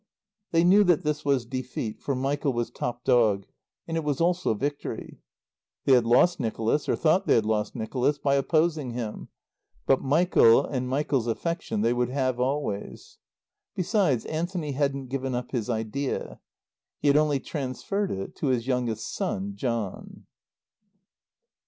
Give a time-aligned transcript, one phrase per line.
[0.49, 3.45] They knew that this was defeat, for Michael was top dog.
[3.87, 5.21] And it was also victory.
[5.85, 9.27] They had lost Nicholas, or thought they had lost Nicholas, by opposing him.
[9.85, 13.19] But Michael and Michael's affection they would have always.
[13.75, 16.39] Besides, Anthony hadn't given up his idea.
[16.97, 20.25] He had only transferred it to his youngest son, John.